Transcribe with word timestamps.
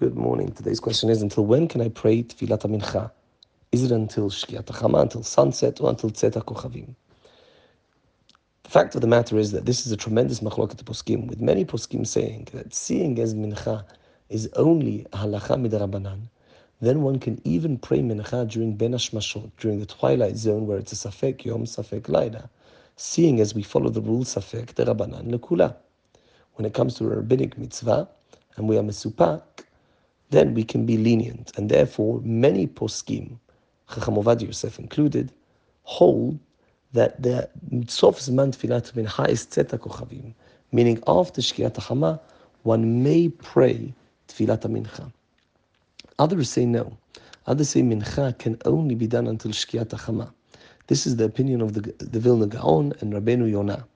Good 0.00 0.16
morning. 0.16 0.50
Today's 0.52 0.80
question 0.80 1.10
is 1.10 1.20
Until 1.20 1.44
when 1.44 1.68
can 1.68 1.82
I 1.82 1.90
pray 1.90 2.22
Tfilat 2.22 2.62
Mincha? 2.62 3.10
Is 3.70 3.84
it 3.84 3.92
until 3.92 4.30
Shkiat 4.30 4.64
Chama, 4.64 5.02
until 5.02 5.22
sunset, 5.22 5.78
or 5.78 5.90
until 5.90 6.08
Tzeta 6.08 6.42
Kochavim? 6.42 6.94
The 8.62 8.70
fact 8.70 8.94
of 8.94 9.02
the 9.02 9.06
matter 9.06 9.38
is 9.38 9.52
that 9.52 9.66
this 9.66 9.84
is 9.84 9.92
a 9.92 9.98
tremendous 9.98 10.40
machloket 10.40 10.82
poskim, 10.84 11.26
with 11.26 11.42
many 11.42 11.66
poskim 11.66 12.06
saying 12.06 12.48
that 12.54 12.72
seeing 12.72 13.18
as 13.18 13.34
mincha 13.34 13.84
is 14.30 14.48
only 14.56 15.06
halacha 15.12 15.60
midrabanan, 15.60 16.30
then 16.80 17.02
one 17.02 17.18
can 17.18 17.38
even 17.44 17.76
pray 17.76 18.00
mincha 18.00 18.48
during 18.48 18.76
ben 18.76 18.92
hashmashot, 18.92 19.50
during 19.58 19.80
the 19.80 19.84
twilight 19.84 20.38
zone 20.38 20.66
where 20.66 20.78
it's 20.78 20.92
a 20.92 21.10
safek 21.10 21.44
yom, 21.44 21.66
safek 21.66 22.08
laila, 22.08 22.48
seeing 22.96 23.38
as 23.38 23.54
we 23.54 23.62
follow 23.62 23.90
the 23.90 24.00
rule 24.00 24.24
safek 24.24 24.72
derabanan 24.72 25.30
lekula. 25.30 25.76
When 26.54 26.64
it 26.64 26.72
comes 26.72 26.94
to 26.94 27.04
a 27.04 27.16
rabbinic 27.16 27.58
mitzvah, 27.58 28.08
and 28.56 28.66
we 28.66 28.78
are 28.78 28.82
mesupak, 28.82 29.42
then 30.30 30.54
we 30.54 30.64
can 30.64 30.86
be 30.86 30.96
lenient. 30.96 31.52
And 31.56 31.68
therefore, 31.68 32.20
many 32.22 32.66
poskim, 32.66 33.38
Chacham 33.92 34.14
Ovadia 34.14 34.46
Yosef 34.46 34.78
included, 34.78 35.32
hold 35.82 36.38
that 36.92 37.22
the 37.22 37.48
Sof 37.86 38.18
Zman 38.18 38.54
Tfilat 38.54 38.92
Mincha 38.92 39.28
is 39.28 39.46
Tzeta 39.46 39.78
Kochavim, 39.78 40.34
meaning 40.72 41.02
after 41.06 41.40
Shkiat 41.40 41.74
HaChama, 41.74 42.20
one 42.62 43.02
may 43.02 43.28
pray 43.28 43.92
Tfilat 44.28 44.62
Mincha. 44.62 45.12
Others 46.18 46.50
say 46.50 46.66
no. 46.66 46.96
Others 47.46 47.70
say 47.70 47.82
Mincha 47.82 48.36
can 48.38 48.58
only 48.64 48.94
be 48.94 49.06
done 49.06 49.26
until 49.26 49.50
Shkiat 49.50 49.88
HaChama. 49.88 50.32
This 50.86 51.06
is 51.06 51.16
the 51.16 51.24
opinion 51.24 51.60
of 51.60 51.74
the, 51.74 51.80
the 51.98 52.18
Vilna 52.18 52.46
Gaon 52.46 52.92
and 53.00 53.12
Rabbeinu 53.12 53.50
Yonah. 53.50 53.86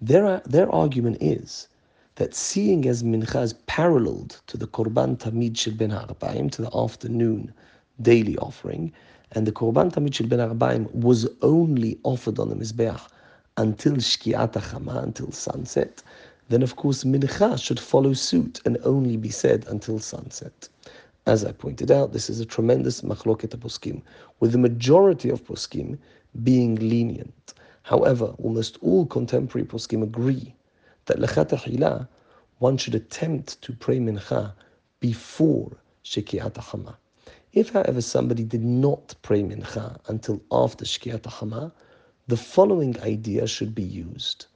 Their, 0.00 0.42
their 0.44 0.70
argument 0.70 1.18
is 1.20 1.68
that 2.16 2.32
seeing 2.32 2.86
as 2.86 3.02
mincha 3.02 3.42
is 3.42 3.54
paralleled 3.66 4.40
to 4.46 4.56
the 4.56 4.68
korban 4.68 5.18
tamid 5.18 5.56
shel 5.58 5.74
ben 5.74 5.90
ha'arbaim, 5.90 6.48
to 6.48 6.62
the 6.62 6.76
afternoon 6.76 7.52
daily 8.00 8.38
offering, 8.38 8.92
and 9.32 9.46
the 9.48 9.52
korban 9.52 9.92
tamid 9.92 10.14
shel 10.14 10.28
ben 10.28 10.38
ha'arbaim 10.38 10.88
was 10.94 11.28
only 11.42 11.98
offered 12.04 12.38
on 12.38 12.50
the 12.50 12.54
mizbeach 12.54 13.00
until 13.56 13.94
shkiat 13.94 14.52
hachama, 14.52 15.02
until 15.02 15.32
sunset, 15.32 16.04
then 16.50 16.62
of 16.62 16.76
course 16.76 17.02
mincha 17.02 17.60
should 17.60 17.80
follow 17.80 18.12
suit 18.12 18.60
and 18.64 18.78
only 18.84 19.16
be 19.16 19.30
said 19.30 19.64
until 19.68 19.98
sunset. 19.98 20.68
As 21.26 21.44
I 21.44 21.50
pointed 21.50 21.90
out, 21.90 22.12
this 22.12 22.30
is 22.30 22.38
a 22.38 22.46
tremendous 22.46 23.00
machloket 23.00 23.56
poskim, 23.56 24.02
with 24.38 24.52
the 24.52 24.58
majority 24.58 25.30
of 25.30 25.44
poskim 25.44 25.98
being 26.44 26.76
lenient. 26.76 27.54
However, 27.82 28.26
almost 28.38 28.78
all 28.82 29.04
contemporary 29.04 29.66
poskim 29.66 30.04
agree 30.04 30.54
that 31.06 31.18
lechatahila, 31.18 32.08
one 32.58 32.76
should 32.76 32.94
attempt 32.94 33.60
to 33.62 33.72
pray 33.72 33.98
mincha 33.98 34.52
before 35.00 35.76
shekiat 36.04 36.56
hama. 36.56 36.96
If, 37.52 37.70
however, 37.70 38.00
somebody 38.00 38.44
did 38.44 38.64
not 38.64 39.14
pray 39.22 39.42
mincha 39.42 39.98
until 40.08 40.40
after 40.50 40.84
shekiat 40.84 41.26
hama, 41.26 41.72
the 42.26 42.36
following 42.36 42.98
idea 43.00 43.46
should 43.46 43.74
be 43.74 43.82
used. 43.82 44.46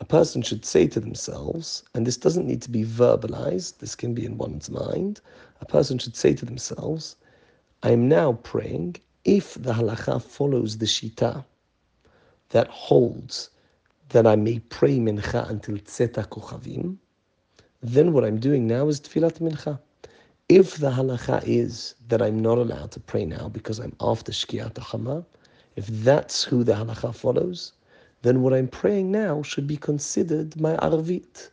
A 0.00 0.04
person 0.04 0.42
should 0.42 0.64
say 0.64 0.86
to 0.86 1.00
themselves, 1.00 1.82
and 1.94 2.06
this 2.06 2.16
doesn't 2.16 2.46
need 2.46 2.62
to 2.62 2.70
be 2.70 2.84
verbalized, 2.84 3.78
this 3.78 3.94
can 3.94 4.14
be 4.14 4.24
in 4.24 4.38
one's 4.38 4.70
mind. 4.70 5.20
A 5.60 5.66
person 5.66 5.98
should 5.98 6.16
say 6.16 6.34
to 6.34 6.46
themselves, 6.46 7.16
I 7.82 7.90
am 7.90 8.08
now 8.08 8.32
praying 8.32 8.96
if 9.24 9.54
the 9.54 9.72
halacha 9.72 10.22
follows 10.22 10.78
the 10.78 10.86
shita 10.86 11.44
that 12.50 12.68
holds 12.68 13.50
that 14.10 14.26
I 14.26 14.36
may 14.36 14.58
pray 14.58 14.98
mincha 14.98 15.48
until 15.50 15.76
tzeta 15.76 16.26
kochavim, 16.28 16.96
then 17.82 18.12
what 18.12 18.24
I'm 18.24 18.38
doing 18.38 18.66
now 18.66 18.88
is 18.88 19.00
tefillat 19.00 19.40
mincha. 19.40 19.78
If 20.48 20.76
the 20.78 20.90
halacha 20.90 21.42
is 21.46 21.94
that 22.08 22.22
I'm 22.22 22.38
not 22.40 22.58
allowed 22.58 22.90
to 22.92 23.00
pray 23.00 23.24
now 23.26 23.48
because 23.48 23.78
I'm 23.78 23.94
after 24.00 24.32
shkiat 24.32 24.78
hama, 24.78 25.24
if 25.76 25.86
that's 25.86 26.42
who 26.42 26.64
the 26.64 26.72
halacha 26.72 27.14
follows, 27.14 27.72
then 28.22 28.42
what 28.42 28.54
I'm 28.54 28.68
praying 28.68 29.10
now 29.10 29.42
should 29.42 29.66
be 29.66 29.76
considered 29.76 30.58
my 30.58 30.74
arvit. 30.76 31.50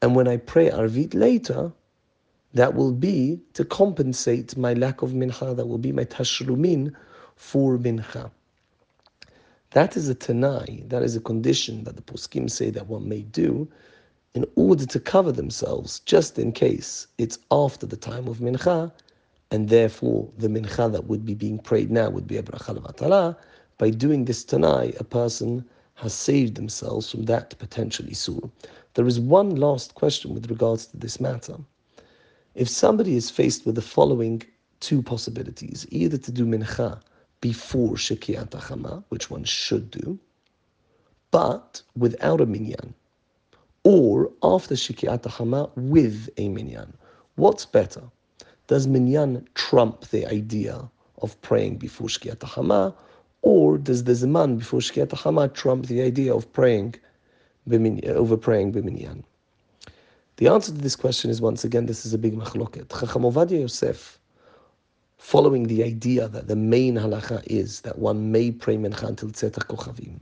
And 0.00 0.16
when 0.16 0.26
I 0.26 0.38
pray 0.38 0.70
arvit 0.70 1.14
later, 1.14 1.72
that 2.54 2.74
will 2.74 2.92
be 2.92 3.40
to 3.52 3.64
compensate 3.64 4.56
my 4.56 4.72
lack 4.72 5.02
of 5.02 5.10
mincha, 5.10 5.54
that 5.54 5.66
will 5.66 5.78
be 5.78 5.92
my 5.92 6.04
tashlumin 6.04 6.94
for 7.36 7.76
mincha. 7.76 8.30
That 9.72 9.96
is 9.96 10.08
a 10.08 10.14
tanai, 10.14 10.84
that 10.88 11.02
is 11.02 11.14
a 11.14 11.20
condition 11.20 11.84
that 11.84 11.96
the 11.96 12.02
poskim 12.02 12.50
say 12.50 12.70
that 12.70 12.86
one 12.86 13.06
may 13.06 13.20
do 13.22 13.68
in 14.34 14.46
order 14.56 14.86
to 14.86 14.98
cover 14.98 15.30
themselves, 15.30 16.00
just 16.00 16.38
in 16.38 16.52
case 16.52 17.06
it's 17.18 17.38
after 17.50 17.86
the 17.86 17.96
time 17.96 18.28
of 18.28 18.38
mincha, 18.38 18.90
and 19.50 19.68
therefore 19.68 20.28
the 20.38 20.48
mincha 20.48 20.90
that 20.90 21.06
would 21.06 21.26
be 21.26 21.34
being 21.34 21.58
prayed 21.58 21.90
now 21.90 22.08
would 22.08 22.26
be 22.26 22.38
a 22.38 22.42
bracha 22.42 22.78
levatala. 22.78 23.36
By 23.76 23.90
doing 23.90 24.24
this 24.24 24.42
tanai, 24.42 24.94
a 24.98 25.04
person 25.04 25.64
has 25.96 26.14
saved 26.14 26.54
themselves 26.54 27.10
from 27.10 27.24
that 27.24 27.58
potentially 27.58 28.12
isur. 28.12 28.50
There 28.94 29.06
is 29.06 29.20
one 29.20 29.56
last 29.56 29.94
question 29.94 30.32
with 30.32 30.48
regards 30.48 30.86
to 30.86 30.96
this 30.96 31.20
matter. 31.20 31.56
If 32.54 32.68
somebody 32.70 33.16
is 33.16 33.28
faced 33.30 33.66
with 33.66 33.74
the 33.74 33.82
following 33.82 34.42
two 34.80 35.02
possibilities, 35.02 35.86
either 35.90 36.16
to 36.16 36.32
do 36.32 36.46
mincha 36.46 37.00
before 37.40 37.94
Shekiyat 37.94 38.50
Chama, 38.50 39.04
which 39.08 39.30
one 39.30 39.44
should 39.44 39.90
do, 39.90 40.18
but 41.30 41.82
without 41.96 42.40
a 42.40 42.46
minyan, 42.46 42.94
or 43.84 44.30
after 44.42 44.74
Shekiyat 44.74 45.22
Chama 45.22 45.70
with 45.76 46.28
a 46.36 46.48
minyan. 46.48 46.96
What's 47.36 47.64
better? 47.64 48.02
Does 48.66 48.86
minyan 48.86 49.46
trump 49.54 50.08
the 50.08 50.26
idea 50.26 50.90
of 51.22 51.40
praying 51.42 51.76
before 51.76 52.08
Shekiyat 52.08 52.38
Chama, 52.38 52.94
or 53.42 53.78
does 53.78 54.04
the 54.04 54.14
Zaman 54.14 54.58
before 54.58 54.80
Shekiyat 54.80 55.08
Chama 55.08 55.52
trump 55.54 55.86
the 55.86 56.02
idea 56.02 56.34
of 56.34 56.52
praying 56.52 56.96
over 58.06 58.36
praying 58.36 58.72
b'minyan? 58.72 59.22
The 60.38 60.48
answer 60.48 60.72
to 60.72 60.78
this 60.78 60.96
question 60.96 61.30
is 61.30 61.40
once 61.40 61.64
again, 61.64 61.86
this 61.86 62.06
is 62.06 62.14
a 62.14 62.18
big 62.18 62.34
machloket. 62.34 62.88
Chacham 62.98 63.22
Ovadia 63.22 63.60
Yosef 63.60 64.17
following 65.38 65.68
the 65.68 65.84
idea 65.84 66.26
that 66.26 66.48
the 66.48 66.56
main 66.56 66.96
halacha 66.96 67.40
is 67.46 67.82
that 67.82 68.00
one 68.00 68.32
may 68.32 68.50
pray 68.50 68.76
mincha 68.76 69.04
until 69.04 69.28
tzeta 69.28 69.64
kochavim, 69.70 70.18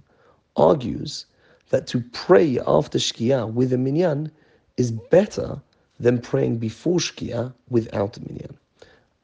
argues 0.57 1.25
that 1.71 1.87
to 1.87 2.03
pray 2.13 2.59
after 2.67 2.99
shkia 2.99 3.51
with 3.51 3.73
a 3.73 3.79
minyan 3.79 4.31
is 4.77 4.91
better 4.91 5.59
than 5.99 6.21
praying 6.21 6.59
before 6.59 6.99
shkia 6.99 7.51
without 7.71 8.19
a 8.19 8.21
minyan. 8.29 8.59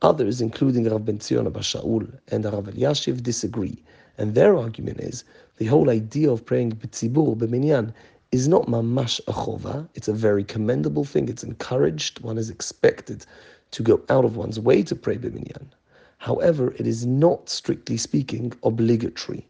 Others, 0.00 0.40
including 0.40 0.88
Rav 0.88 1.04
Ben 1.04 1.20
Zion 1.20 1.44
Shaul 1.44 2.10
and 2.28 2.46
Rav 2.46 2.64
Elyashiv, 2.64 3.22
disagree, 3.22 3.76
and 4.16 4.34
their 4.34 4.56
argument 4.56 4.98
is 5.00 5.24
the 5.58 5.66
whole 5.66 5.90
idea 5.90 6.30
of 6.30 6.42
praying 6.42 6.72
b'tzibur 6.72 7.36
b'minyan 7.36 7.92
is 8.30 8.48
not 8.48 8.66
mamash 8.66 9.20
a 9.28 9.32
chova. 9.34 9.86
It's 9.94 10.08
a 10.08 10.14
very 10.14 10.42
commendable 10.42 11.04
thing. 11.04 11.28
It's 11.28 11.44
encouraged. 11.44 12.20
One 12.20 12.38
is 12.38 12.48
expected 12.48 13.26
to 13.72 13.82
go 13.82 14.00
out 14.08 14.24
of 14.24 14.36
one's 14.36 14.58
way 14.58 14.82
to 14.84 14.96
pray 14.96 15.18
b'minyan. 15.18 15.66
However, 16.22 16.72
it 16.78 16.86
is 16.86 17.04
not, 17.04 17.48
strictly 17.48 17.96
speaking, 17.96 18.52
obligatory. 18.62 19.44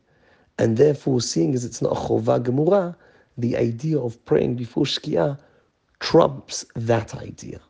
And 0.59 0.79
therefore, 0.79 1.21
seeing 1.21 1.53
as 1.55 1.67
it's 1.67 1.83
not 1.83 1.93
a 1.93 2.01
chova 2.01 2.43
gemura, 2.43 2.97
the 3.37 3.59
idea 3.59 3.99
of 3.99 4.25
praying 4.25 4.55
before 4.57 4.87
shkia 4.87 5.39
trumps 6.01 6.65
that 6.75 7.15
idea. 7.15 7.61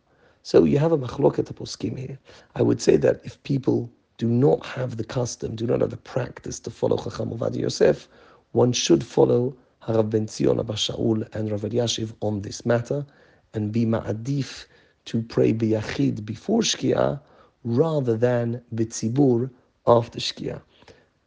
So 0.45 0.63
you 0.63 0.79
have 0.79 0.93
a 0.93 0.99
machloket 0.99 1.53
poskim 1.53 1.99
here. 1.99 2.17
I 2.55 2.63
would 2.63 2.81
say 2.81 2.97
that 2.99 3.21
if 3.25 3.43
people 3.43 3.91
do 4.19 4.29
not 4.29 4.65
have 4.65 4.99
the 4.99 5.05
custom, 5.19 5.57
do 5.57 5.67
not 5.67 5.81
have 5.81 5.91
the 5.91 5.97
practice 5.97 6.61
to 6.61 6.71
follow 6.71 6.97
Chacham 6.97 7.31
Ovadia 7.31 7.63
Yosef, 7.63 8.09
one 8.53 8.71
should 8.73 9.03
follow 9.03 9.57
Harav 9.83 10.11
Ben 10.11 10.29
Zion 10.29 10.61
Abba 10.61 10.75
Shaul 10.75 11.27
and 11.35 11.51
Rav 11.51 11.63
Elyashiv 11.63 12.13
on 12.21 12.43
this 12.43 12.65
matter 12.65 13.05
and 13.53 13.73
be 13.73 13.85
ma'adif 13.85 14.67
to 15.07 15.23
pray 15.23 15.53
biyachid 15.53 16.25
before 16.25 16.61
Shkia 16.61 17.21
rather 17.65 18.17
than 18.17 18.63
bitzibur 18.75 19.51
after 19.87 20.19
Shkia. 20.19 20.61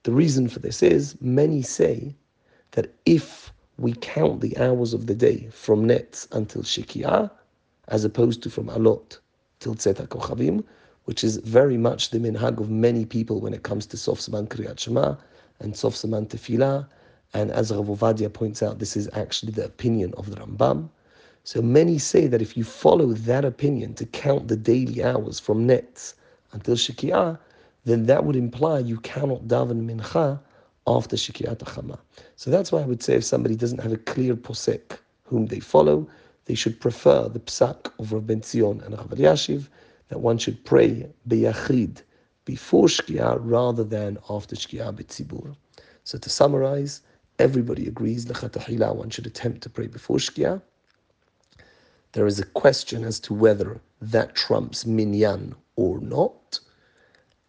The 0.04 0.12
reason 0.12 0.48
for 0.48 0.60
this 0.60 0.84
is 0.84 1.16
many 1.22 1.62
say 1.62 2.16
that 2.72 2.94
if 3.06 3.54
we 3.78 3.94
count 3.94 4.42
the 4.42 4.58
hours 4.58 4.94
of 4.94 5.08
the 5.08 5.16
day 5.16 5.48
from 5.52 5.86
Netz 5.86 6.28
until 6.32 6.62
Shkia, 6.62 7.32
as 7.88 8.04
opposed 8.04 8.44
to 8.44 8.50
from 8.50 8.68
Alot 8.68 9.20
till 9.60 9.76
Tzeta 9.76 10.08
Kochavim, 10.08 10.64
which 11.06 11.24
is 11.24 11.38
very 11.38 11.78
much 11.78 12.10
the 12.10 12.20
minhag 12.20 12.60
of 12.60 12.70
many 12.70 13.06
people 13.06 13.40
when 13.40 13.54
it 13.54 13.64
comes 13.64 13.86
to 13.86 13.98
Sof 13.98 14.20
Zman 14.20 14.48
Kriyat 14.48 14.80
Shema 14.80 15.16
and 15.60 15.76
Sof 15.76 15.94
Zman 15.94 16.28
Tefillah. 16.28 16.88
And 17.34 17.52
as 17.52 17.72
Rav 17.72 17.86
Ovadia 17.86 18.32
points 18.32 18.64
out, 18.64 18.80
this 18.80 18.96
is 18.98 19.10
actually 19.14 19.52
the 19.52 19.66
opinion 19.66 20.14
of 20.18 20.30
the 20.30 20.38
Rambam. 20.38 20.90
So 21.44 21.62
many 21.62 21.98
say 22.00 22.28
that 22.28 22.42
if 22.42 22.58
you 22.58 22.64
follow 22.64 23.14
that 23.14 23.46
opinion 23.46 23.94
to 23.96 24.06
count 24.06 24.48
the 24.48 24.56
daily 24.58 25.04
hours 25.04 25.40
from 25.40 25.68
Netz 25.68 26.14
until 26.56 26.75
Shikiyah, 26.75 27.38
then 27.84 28.06
that 28.07 28.25
would 28.25 28.36
imply 28.36 28.80
you 28.80 28.98
cannot 29.02 29.48
daven 29.48 29.86
mincha 29.86 30.40
after 30.88 31.16
Shikiyat 31.16 31.57
Chama. 31.57 32.00
So 32.38 32.50
that's 32.50 32.72
why 32.72 32.81
I 32.81 32.86
would 32.86 33.04
say 33.04 33.16
if 33.16 33.25
somebody 33.25 33.56
doesn't 33.56 33.81
have 33.81 33.92
a 33.94 33.98
clear 33.98 34.36
posek 34.36 34.98
whom 35.25 35.48
they 35.48 35.60
follow, 35.60 36.07
they 36.46 36.56
should 36.56 36.80
prefer 36.80 37.28
the 37.28 37.40
psak 37.40 37.92
of 38.00 38.13
Rav 38.13 38.25
Ben 38.25 38.42
Zion 38.42 38.81
and 38.86 38.98
Rav 38.98 39.10
Elyashiv, 39.10 39.68
that 40.07 40.22
one 40.22 40.38
should 40.38 40.63
pray 40.63 41.07
biyachid 41.28 42.02
before 42.46 42.88
Shkia 42.88 43.38
rather 43.42 43.84
than 43.84 44.18
after 44.30 44.56
Shkia 44.56 44.96
b'tzibur. 44.96 45.56
So 46.04 46.18
to 46.18 46.30
summarize, 46.30 47.01
everybody 47.40 47.88
agrees 47.88 48.25
one 48.28 49.10
should 49.10 49.28
attempt 49.28 49.62
to 49.62 49.69
pray 49.69 49.88
before 49.88 50.18
Shkia. 50.18 50.62
There 52.15 52.27
is 52.27 52.39
a 52.39 52.45
question 52.45 53.03
as 53.03 53.19
to 53.21 53.33
whether 53.33 53.81
that 54.00 54.35
trumps 54.35 54.85
minyan 54.85 55.53
or 55.75 56.00
not. 56.00 56.62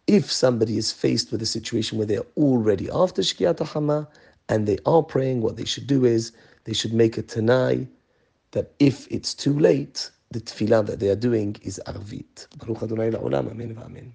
If 0.08 0.32
somebody 0.32 0.76
is 0.76 0.90
faced 0.90 1.30
with 1.30 1.40
a 1.40 1.46
situation 1.46 1.98
where 1.98 2.06
they're 2.08 2.32
already 2.36 2.90
after 2.90 3.22
Shkiat 3.22 3.64
Hama 3.64 4.08
and 4.48 4.66
they 4.66 4.78
are 4.84 5.04
praying, 5.04 5.40
what 5.40 5.56
they 5.56 5.64
should 5.64 5.86
do 5.86 6.04
is 6.04 6.32
they 6.64 6.72
should 6.72 6.92
make 6.92 7.16
a 7.16 7.22
tanai 7.22 7.86
that 8.50 8.72
if 8.80 9.06
it's 9.08 9.34
too 9.34 9.56
late, 9.56 10.10
the 10.32 10.40
tefillah 10.40 10.84
that 10.86 10.98
they 10.98 11.10
are 11.10 11.22
doing 11.28 11.54
is 11.62 11.80
arvit. 11.86 12.48
Baruch 12.58 12.82
Adonai 12.82 13.12
la'olam, 13.12 13.48
amen 13.48 13.72
v'amen. 13.72 14.10